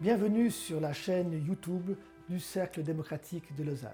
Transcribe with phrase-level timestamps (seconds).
[0.00, 1.92] Bienvenue sur la chaîne YouTube
[2.28, 3.92] du Cercle démocratique de Lausanne.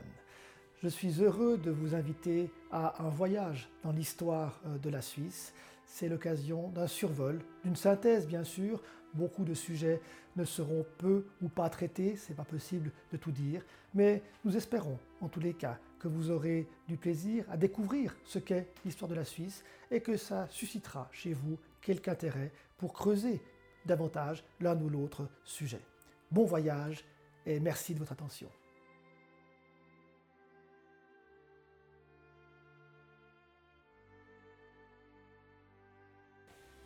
[0.82, 5.52] Je suis heureux de vous inviter à un voyage dans l'histoire euh, de la Suisse.
[5.84, 8.82] C'est l'occasion d'un survol, d'une synthèse bien sûr.
[9.12, 10.00] Beaucoup de sujets
[10.36, 13.62] ne seront peu ou pas traités, c'est pas possible de tout dire,
[13.92, 18.38] mais nous espérons en tous les cas que vous aurez du plaisir à découvrir ce
[18.38, 23.42] qu'est l'histoire de la Suisse et que ça suscitera chez vous quelque intérêt pour creuser
[23.86, 25.80] davantage l'un ou l'autre sujet.
[26.30, 27.04] Bon voyage
[27.46, 28.48] et merci de votre attention.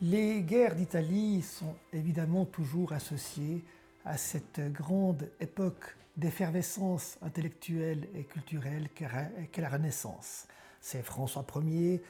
[0.01, 3.63] Les guerres d'Italie sont évidemment toujours associées
[4.03, 10.47] à cette grande époque d'effervescence intellectuelle et culturelle qu'est la Renaissance.
[10.79, 12.03] C'est François Ier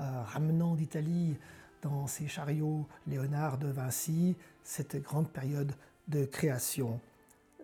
[0.00, 1.36] euh, ramenant d'Italie
[1.82, 5.72] dans ses chariots Léonard de Vinci, cette grande période
[6.08, 7.00] de création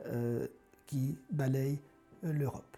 [0.07, 0.47] euh,
[0.87, 1.79] qui balaye
[2.25, 2.77] euh, l'Europe.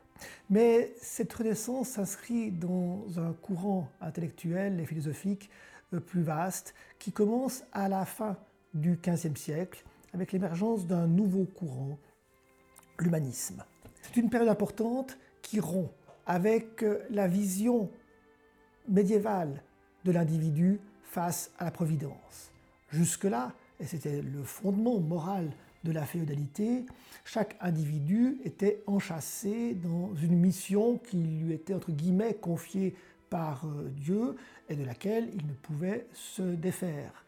[0.49, 5.51] Mais cette renaissance s'inscrit dans un courant intellectuel et philosophique
[5.93, 8.37] euh, plus vaste qui commence à la fin
[8.75, 9.85] du XVe siècle
[10.15, 11.99] avec l'émergence d'un nouveau courant,
[12.99, 13.65] l'humanisme.
[14.03, 15.91] C'est une période importante qui rompt
[16.27, 17.91] avec la vision
[18.89, 19.63] médiévale
[20.05, 22.51] de l'individu face à la Providence.
[22.91, 25.51] Jusque-là, et c'était le fondement moral
[25.85, 26.85] de la féodalité,
[27.25, 32.95] chaque individu était enchâssé dans une mission qui lui était entre guillemets confiée
[33.31, 34.37] par euh, Dieu
[34.69, 37.25] et de laquelle il ne pouvait se défaire.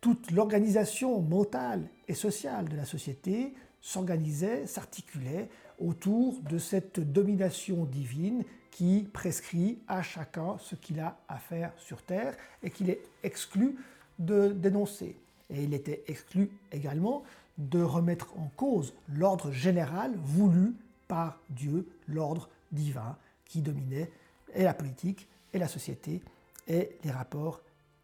[0.00, 8.44] Toute l'organisation mentale et sociale de la société s'organisait, s'articulait autour de cette domination divine
[8.70, 13.76] qui prescrit à chacun ce qu'il a à faire sur Terre et qu'il est exclu
[14.18, 15.16] de dénoncer.
[15.50, 17.22] Et il était exclu également
[17.58, 20.74] de remettre en cause l'ordre général voulu
[21.06, 24.10] par Dieu, l'ordre divin qui dominait
[24.54, 26.22] et la politique et la société
[26.66, 27.60] et les rapports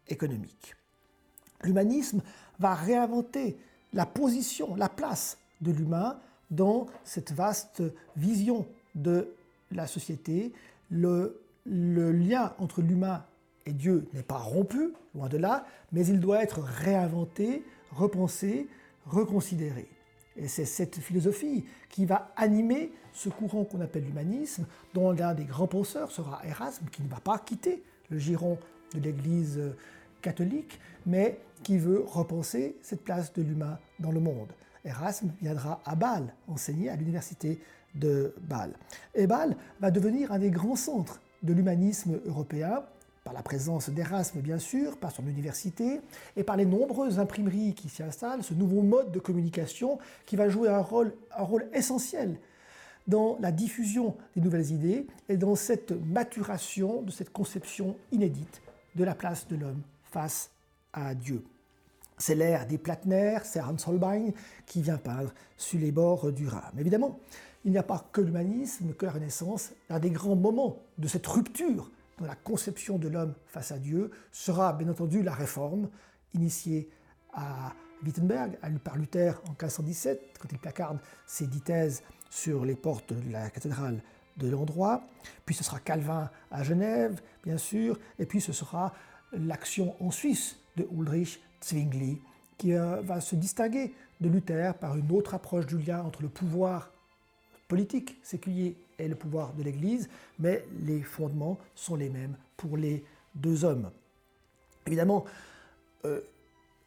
[0.07, 0.75] économiques.
[1.63, 2.21] L'humanisme
[2.59, 3.57] va réinventer
[3.93, 6.19] la position, la place de l'humain
[6.51, 7.81] dans cette vaste
[8.15, 9.33] vision de
[9.71, 10.53] la société.
[10.89, 13.23] Le, lien entre l'humain
[13.65, 18.67] et Dieu n'est pas rompu, loin de là, mais il doit être réinventé, repensé,
[19.05, 19.87] reconsidéré.
[20.37, 25.43] Et c'est cette philosophie qui va animer ce courant qu'on appelle l'humanisme, dont l'un des
[25.43, 28.57] grands penseurs sera Erasme, qui ne va pas quitter le giron
[28.93, 29.59] de l'Église
[30.21, 34.51] catholique, mais qui veut repenser cette place de l'humain dans le monde.
[34.85, 37.59] Erasme viendra à Bâle, enseigner à l'université
[37.95, 38.73] de Bâle.
[39.15, 42.83] Et Bâle va devenir un des grands centres de l'humanisme européen,
[43.23, 46.01] par la présence d'Erasme bien sûr, par son université,
[46.35, 50.49] et par les nombreuses imprimeries qui s'y installent, ce nouveau mode de communication qui va
[50.49, 51.13] jouer un rôle,
[51.73, 52.37] essentiel
[53.07, 58.61] dans la diffusion des nouvelles idées et dans cette maturation de cette conception inédite
[58.95, 60.51] de la place de l'homme face
[60.93, 61.43] à Dieu.
[62.17, 64.31] C'est l'ère des Platner, c'est Hans Holbein
[64.65, 66.63] qui vient peindre sur les bords du Rhin.
[66.73, 67.19] Mais évidemment,
[67.65, 69.71] il n'y a pas que l'humanisme, que la Renaissance.
[69.89, 71.89] L'un des grands moments de cette rupture
[72.19, 75.89] dans la conception de l'homme face à Dieu sera bien entendu la réforme
[76.33, 76.89] initiée
[77.33, 77.73] à
[78.03, 83.31] Wittenberg par Luther en 1517, quand il placarde ses dix thèses sur les portes de
[83.31, 84.01] la cathédrale
[84.37, 85.03] de l'endroit.
[85.45, 88.93] Puis ce sera Calvin à Genève, bien sûr, et puis ce sera
[89.33, 92.19] l'action en Suisse de Ulrich Zwingli,
[92.57, 96.29] qui euh, va se distinguer de Luther par une autre approche du lien entre le
[96.29, 96.91] pouvoir
[97.67, 100.09] politique séculier et le pouvoir de l'Église,
[100.39, 103.03] mais les fondements sont les mêmes pour les
[103.33, 103.89] deux hommes.
[104.85, 105.25] Évidemment,
[106.05, 106.21] euh,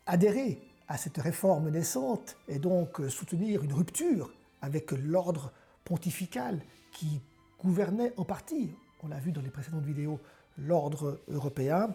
[0.06, 5.52] adhérer à cette réforme naissante et donc soutenir une rupture avec l'ordre
[5.84, 6.60] pontifical
[6.92, 7.20] qui
[7.62, 8.70] gouvernait en partie,
[9.04, 10.18] on l'a vu dans les précédentes vidéos,
[10.56, 11.94] l'ordre européen,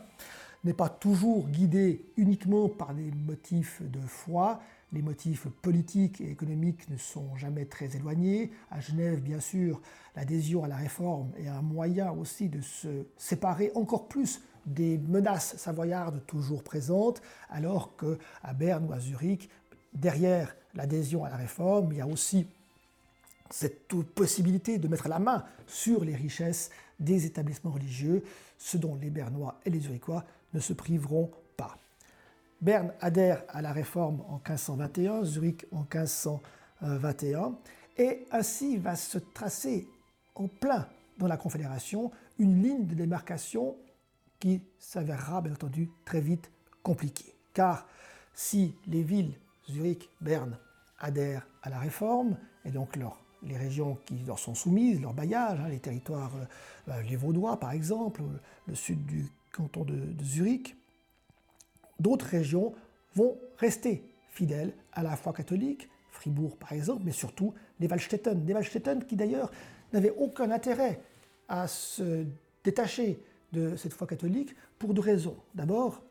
[0.63, 4.61] n'est pas toujours guidé uniquement par des motifs de foi.
[4.91, 8.51] Les motifs politiques et économiques ne sont jamais très éloignés.
[8.69, 9.81] À Genève, bien sûr,
[10.15, 15.55] l'adhésion à la réforme est un moyen aussi de se séparer encore plus des menaces
[15.57, 19.50] savoyardes toujours présentes, alors qu'à Berne ou à Zurich,
[19.94, 22.45] derrière l'adhésion à la réforme, il y a aussi
[23.50, 26.69] cette possibilité de mettre la main sur les richesses
[27.00, 28.24] des établissements religieux,
[28.57, 31.78] ce dont les Bernois et les Zurichois ne se priveront pas.
[32.62, 37.56] Berne adhère à la réforme en 1521, Zurich en 1521,
[37.98, 39.88] et ainsi va se tracer
[40.36, 40.88] en plein
[41.18, 43.75] dans la Confédération une ligne de démarcation
[44.40, 46.50] qui s'avérera bien entendu très vite
[46.81, 47.34] compliquée.
[47.54, 47.86] Car
[48.34, 49.34] si les villes
[49.69, 50.57] Zurich, Berne
[51.00, 52.96] adhèrent à la réforme, et donc
[53.44, 57.59] les régions qui leur sont soumises, leur bailliage, hein, les territoires, euh, euh, les Vaudois
[57.59, 58.21] par exemple,
[58.68, 60.75] le sud du canton de, Zurich,
[62.00, 62.74] d'autres régions
[63.15, 68.45] vont rester fidèles à la foi catholique, Fribourg par exemple, mais surtout les Waldstätten.
[68.45, 69.51] Les Waldstätten qui d'ailleurs
[69.94, 71.01] n'avaient aucun intérêt
[71.47, 72.25] à se
[72.63, 75.36] détacher de cette foi catholique pour deux raisons.
[75.56, 76.03] D'abord,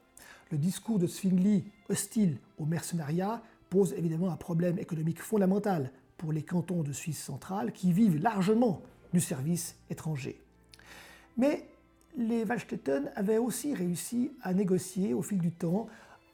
[0.50, 6.42] le discours de Zwingli hostile au mercenariat pose évidemment un problème économique fondamental pour les
[6.42, 8.82] cantons de Suisse centrale qui vivent largement
[9.14, 10.40] du service étranger.
[11.36, 11.66] Mais
[12.16, 15.86] les Waldstätten avaient aussi réussi à négocier au fil du temps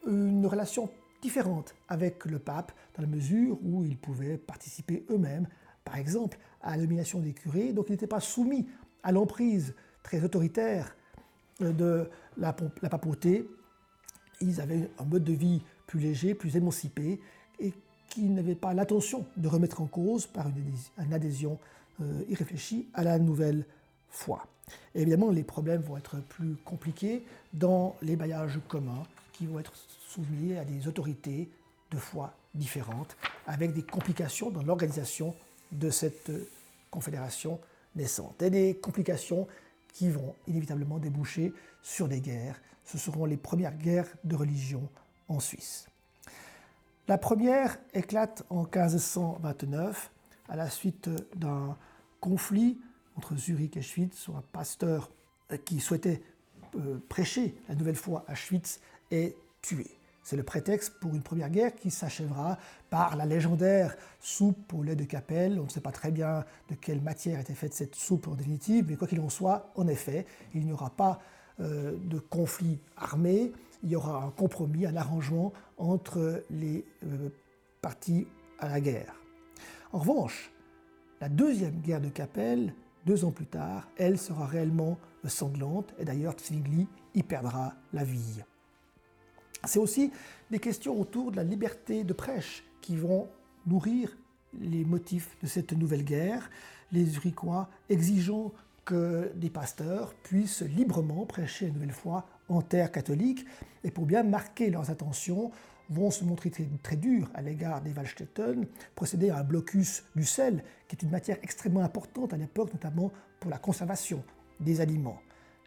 [0.06, 0.90] une relation
[1.22, 5.46] différente avec le pape, dans la mesure où ils pouvaient participer eux-mêmes,
[5.84, 8.66] par exemple, à la nomination des curés, donc ils n'étaient pas soumis
[9.02, 10.96] à l'emprise très autoritaire
[11.60, 13.48] de la, papauté.
[14.40, 17.20] Ils avaient un mode de vie plus léger, plus émancipé,
[17.58, 17.72] et
[18.14, 21.58] qui n'avaient pas l'intention de remettre en cause par une adhésion
[22.00, 23.64] euh, irréfléchie à la nouvelle
[24.08, 24.46] foi.
[24.94, 29.02] évidemment, les problèmes vont être plus compliqués dans les bailliages communs
[29.32, 29.72] qui vont être
[30.08, 31.48] soumis à des autorités
[31.90, 33.16] de foi différentes,
[33.48, 35.34] avec des complications dans l'organisation
[35.72, 36.30] de cette
[36.92, 37.58] confédération
[37.96, 38.40] naissante.
[38.42, 39.48] Et des complications
[39.92, 41.52] qui vont inévitablement déboucher
[41.82, 42.60] sur des guerres.
[42.84, 44.88] Ce seront les premières guerres de religion
[45.28, 45.88] en Suisse.
[47.06, 50.10] La première éclate en 1529
[50.48, 51.76] à la suite d'un
[52.20, 52.78] conflit
[53.16, 55.10] entre Zurich et Schwyz sur un pasteur
[55.66, 56.22] qui souhaitait
[56.76, 58.80] euh, prêcher la nouvelle foi à Schwyz
[59.10, 59.86] est tué.
[60.22, 62.56] C'est le prétexte pour une première guerre qui s'achèvera
[62.88, 65.60] par la légendaire soupe au lait de Capelle.
[65.60, 68.86] On ne sait pas très bien de quelle matière était faite cette soupe en définitive,
[68.88, 70.24] mais quoi qu'il en soit, en effet,
[70.54, 71.20] il n'y aura pas
[71.60, 73.52] euh, de conflit armé,
[73.84, 77.28] il y aura un compromis, un arrangement entre les euh,
[77.82, 78.26] parties
[78.58, 79.14] à la guerre.
[79.92, 80.50] En revanche,
[81.20, 82.74] la deuxième guerre de Capelle,
[83.06, 84.98] deux ans plus tard, elle sera réellement
[85.28, 88.42] sanglante, et d'ailleurs Zwingli y perdra la vie.
[89.64, 90.10] C'est aussi
[90.50, 93.28] des questions autour de la liberté de prêche qui vont
[93.66, 94.16] nourrir
[94.60, 96.50] les motifs de cette nouvelle guerre,
[96.92, 98.52] les Zurichois exigeant
[98.84, 103.44] que des pasteurs puissent librement prêcher une nouvelle foi en terre catholique,
[103.84, 105.50] et pour bien marquer leurs intentions,
[105.90, 106.50] vont se montrer
[106.82, 111.10] très, durs à l'égard des Waldstätten, procéder à un blocus du sel, qui est une
[111.10, 114.24] matière extrêmement importante à l'époque, notamment pour la conservation
[114.60, 115.20] des aliments.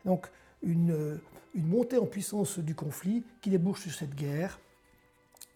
[0.06, 0.28] Donc
[0.64, 1.20] une,
[1.54, 4.60] une montée en puissance du conflit qui débouche sur cette guerre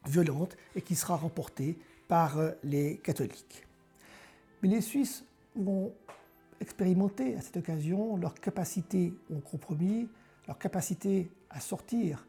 [0.06, 1.78] violente et qui sera remportée
[2.08, 3.66] par euh, les catholiques.
[4.62, 5.24] Mais les Suisses
[5.56, 5.94] vont
[6.60, 10.08] expérimenter à cette occasion leur capacité au compromis,
[10.48, 12.26] leur capacité à sortir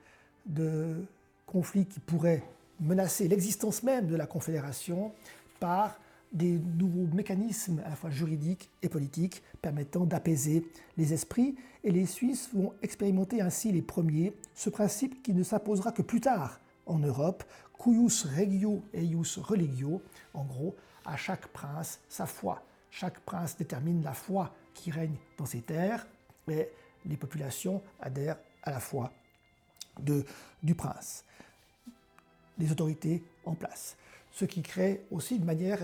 [0.47, 1.05] de
[1.47, 2.43] conflits qui pourraient
[2.81, 5.13] menacer l'existence même de la Confédération
[5.61, 5.99] par
[6.33, 10.67] des nouveaux mécanismes à la fois juridiques et politiques permettant d'apaiser
[10.97, 11.57] les esprits.
[11.85, 16.21] Et les Suisses vont expérimenter ainsi les premiers ce principe qui ne s'imposera que plus
[16.21, 17.45] tard en Europe,
[17.79, 20.01] cuius regio eius religio,
[20.35, 20.75] en gros,
[21.05, 22.63] à chaque prince sa foi.
[22.91, 26.07] Chaque prince détermine la foi qui règne dans ses terres,
[26.49, 26.69] et
[27.07, 29.13] les populations adhèrent à la foi
[30.63, 31.25] du prince,
[32.59, 33.97] des autorités en place.
[34.31, 35.81] Ce qui crée aussi une manière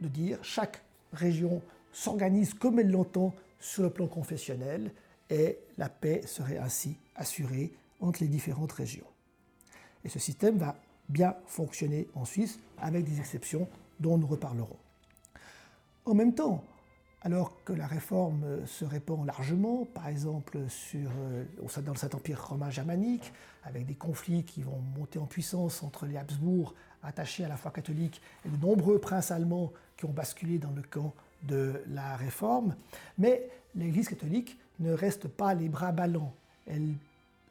[0.00, 1.62] de dire chaque région
[1.92, 4.90] s'organise comme elle l'entend sur le plan confessionnel
[5.30, 9.06] et la paix serait ainsi assurée entre les différentes régions.
[10.04, 10.76] Et ce système va
[11.08, 13.68] bien fonctionner en Suisse avec des exceptions
[14.00, 14.76] dont nous reparlerons.
[16.04, 16.64] En même temps,
[17.24, 20.58] alors que la réforme se répand largement, par exemple
[20.94, 21.44] euh,
[21.84, 23.32] dans le Saint-Empire romain germanique,
[23.64, 27.70] avec des conflits qui vont monter en puissance entre les Habsbourg attachés à la foi
[27.70, 31.14] catholique et de nombreux princes allemands qui ont basculé dans le camp
[31.44, 32.76] de la réforme,
[33.18, 36.34] mais l'Église catholique ne reste pas les bras ballants.
[36.66, 36.94] Elle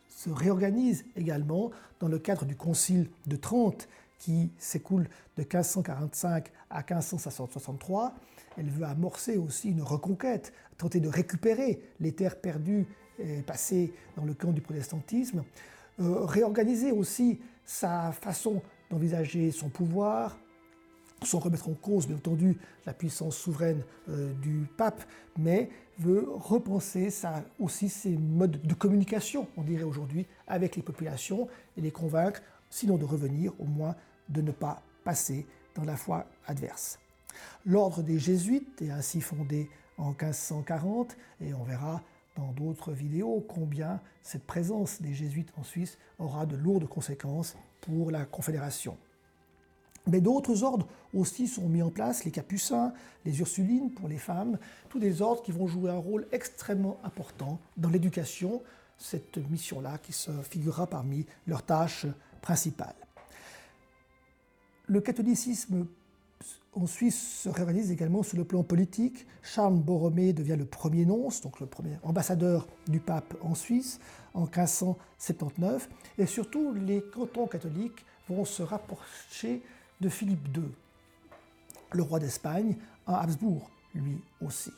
[0.10, 3.88] se réorganise également dans le cadre du Concile de Trente
[4.20, 8.14] qui s'écoule de 1545 à 1563.
[8.58, 12.86] Elle veut amorcer aussi une reconquête, tenter de récupérer les terres perdues
[13.20, 15.44] et passées dans le camp du protestantisme,
[16.00, 20.38] euh, réorganiser aussi sa façon d'envisager son pouvoir,
[21.24, 25.04] sans remettre en cause, bien entendu, la puissance souveraine euh, du pape,
[25.38, 27.10] mais veut repenser
[27.60, 32.98] aussi ses modes de communication, on dirait aujourd'hui, avec les populations et les convaincre, sinon
[32.98, 33.96] de revenir, au moins
[34.30, 36.98] de ne pas passer dans la foi adverse.
[37.66, 42.02] L'ordre des jésuites est ainsi fondé en 1540 et on verra
[42.36, 48.12] dans d'autres vidéos combien cette présence des jésuites en Suisse aura de lourdes conséquences pour
[48.12, 48.98] la Confédération.
[50.08, 52.94] Mais d'autres ordres aussi sont mis en place, les capucins,
[53.26, 54.58] les ursulines pour les femmes,
[54.90, 58.64] tous des ordres qui vont jouer un rôle extrêmement important dans l'éducation,
[58.98, 62.08] cette mission-là qui se figurera parmi leurs tâches
[62.42, 62.96] principales.
[64.88, 65.86] Le catholicisme
[66.74, 69.26] en Suisse se réorganise également sur le plan politique.
[69.44, 74.00] Charles Borromée devient le premier nonce, donc le premier ambassadeur du pape en Suisse
[74.34, 75.90] en 1579.
[76.18, 79.62] Et surtout, les cantons catholiques vont se rapprocher
[80.00, 80.64] de Philippe II,
[81.92, 84.72] le roi d'Espagne, à Habsbourg, lui aussi.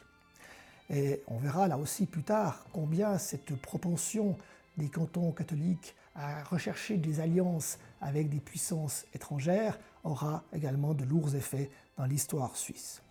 [0.90, 4.36] Et on verra là aussi plus tard combien cette propension
[4.78, 11.36] des cantons catholiques à rechercher des alliances avec des puissances étrangères aura également de lourds
[11.36, 13.02] effets dans l'histoire suisse.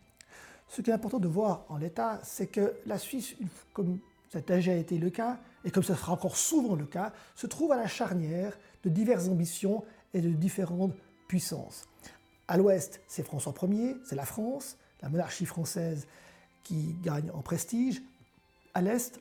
[0.69, 3.35] Ce qui est important de voir en l'état, c'est que la Suisse,
[3.75, 3.99] comme
[4.31, 7.47] ça a déjà été le cas, et comme ce sera encore souvent le cas, se
[7.47, 9.85] trouve à la charnière de diverses ambitions
[10.15, 10.95] et de différentes
[11.29, 11.85] puissances.
[12.49, 16.07] À l'ouest, c'est François Ier, c'est la France, la monarchie française
[16.65, 18.03] qui gagne en prestige.
[18.73, 19.21] À l'est,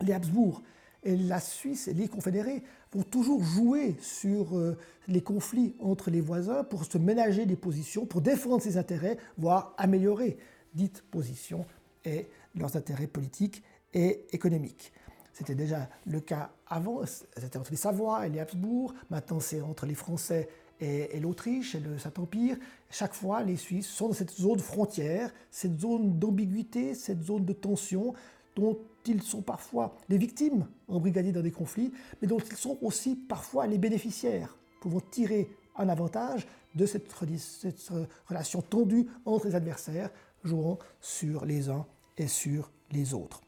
[0.00, 0.62] les Habsbourg
[1.02, 2.62] et la Suisse et les confédérés
[2.92, 4.76] vont toujours jouer sur euh,
[5.06, 9.74] les conflits entre les voisins pour se ménager des positions, pour défendre ses intérêts, voire
[9.78, 10.38] améliorer
[10.74, 11.66] dites positions
[12.04, 13.62] et leurs intérêts politiques
[13.94, 14.92] et économiques.
[15.32, 19.86] C'était déjà le cas avant, c'était entre les Savoie et les Habsbourg, maintenant c'est entre
[19.86, 20.48] les Français
[20.80, 22.56] et, l'Autriche et le Saint-Empire.
[22.90, 27.52] Chaque fois, les Suisses sont dans cette zone frontière, cette zone d'ambiguïté, cette zone de
[27.52, 28.14] tension
[28.58, 33.14] dont ils sont parfois les victimes embrigadées dans des conflits, mais dont ils sont aussi
[33.14, 37.90] parfois les bénéficiaires, pouvant tirer un avantage de cette, cette
[38.26, 40.10] relation tendue entre les adversaires,
[40.44, 41.86] jouant sur les uns
[42.16, 43.40] et sur les autres.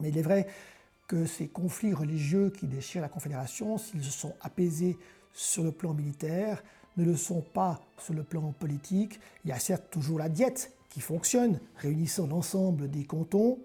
[0.00, 0.46] Mais il est vrai
[1.08, 4.96] que ces conflits religieux qui déchirent la Confédération, s'ils se sont apaisés
[5.32, 6.62] sur le plan militaire,
[6.96, 9.18] ne le sont pas sur le plan politique.
[9.44, 13.58] Il y a certes toujours la diète qui fonctionne, réunissant l'ensemble des cantons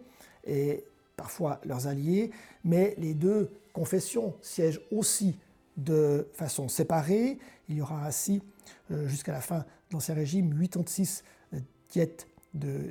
[0.46, 0.84] et
[1.16, 2.32] parfois leurs alliés,
[2.64, 5.38] mais les deux confessions siègent aussi
[5.78, 7.40] de façon séparée.
[7.70, 8.42] Il y aura ainsi,
[8.92, 11.24] euh, jusqu'à la fin de l'Ancien Régime, 86
[11.54, 11.60] euh,
[11.90, 12.28] diètes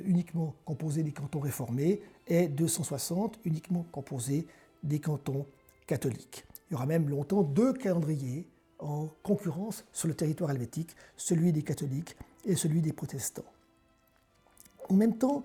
[0.05, 4.45] uniquement composées des cantons réformés et 260 uniquement composées
[4.83, 5.45] des cantons
[5.87, 6.45] catholiques.
[6.69, 8.45] Il y aura même longtemps deux calendriers
[8.79, 13.45] en concurrence sur le territoire helvétique, celui des catholiques et celui des protestants.
[14.89, 15.43] En même temps,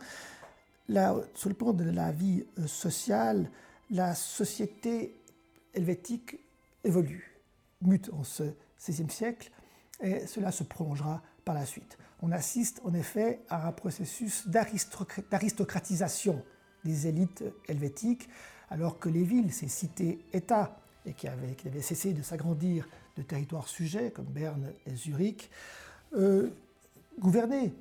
[1.35, 3.51] sur le plan de la vie euh, sociale,
[3.91, 5.15] la société
[5.75, 6.39] helvétique
[6.85, 7.41] évolue,
[7.83, 9.51] mute en ce XVIe siècle,
[10.01, 11.99] et cela se prolongera par la suite.
[12.23, 16.43] On assiste en effet à un processus d'aristocratisation
[16.85, 18.29] des élites helvétiques,
[18.71, 24.11] alors que les villes, ces cités-États, et qui avaient, cessé de s'agrandir de territoires sujets
[24.11, 25.51] comme Berne et Zurich,
[26.15, 26.51] euh,
[27.19, 27.73] gouvernés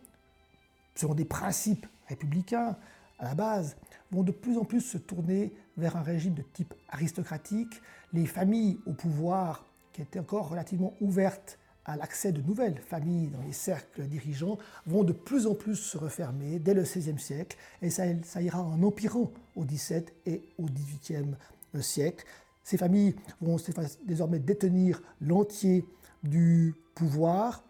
[0.96, 2.76] selon des principes républicains
[3.20, 3.76] à la base,
[4.12, 7.82] vont de plus en plus se tourner vers un régime de type aristocratique.
[8.14, 13.42] Les familles au pouvoir, qui étaient encore relativement ouvertes à l'accès de nouvelles familles dans
[13.42, 17.90] les cercles dirigeants, vont de plus en plus se refermer dès le XVIe siècle, et
[17.90, 21.36] ça, ira en empirant au XVIIe et au XVIIIe
[21.82, 22.26] siècle.
[22.64, 23.56] Ces familles vont
[24.04, 25.86] désormais détenir l'entier
[26.24, 27.64] du pouvoir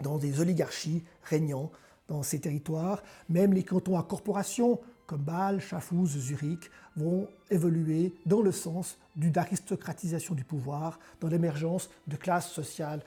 [0.00, 1.72] dans des oligarchies régnant
[2.08, 3.02] dans ces territoires.
[3.28, 9.36] Même les cantons à corporation, comme Bâle, Schaffhouse, Zurich, vont évoluer dans le sens d'une
[9.36, 13.02] aristocratisation du pouvoir, dans l'émergence de classes sociales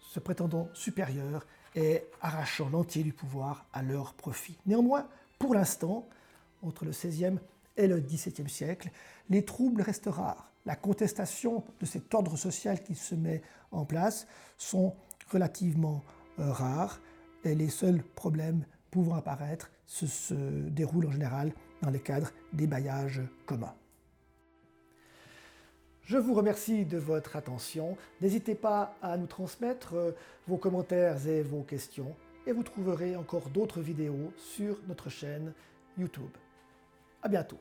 [0.00, 1.44] se prétendant supérieures
[1.74, 4.56] et arrachant l'entier du pouvoir à leur profit.
[4.64, 6.08] Néanmoins, pour l'instant,
[6.62, 7.38] entre le XVIe
[7.76, 8.90] et le XVIIe siècle,
[9.28, 10.50] les troubles restent rares.
[10.66, 13.42] La contestation de cet ordre social qui se met
[13.72, 14.94] en place sont
[15.30, 16.02] relativement
[16.38, 17.00] euh, rares
[17.44, 20.34] les seuls problèmes pouvant apparaître se,
[20.70, 23.74] déroulent en général dans les cadres des baillages communs.
[26.04, 27.96] Je vous remercie de votre attention.
[28.20, 30.12] N'hésitez pas à nous transmettre euh,
[30.46, 32.14] vos commentaires et vos questions
[32.46, 35.52] et vous trouverez encore d'autres vidéos sur notre chaîne
[35.96, 36.30] YouTube.
[37.22, 37.58] À bientôt.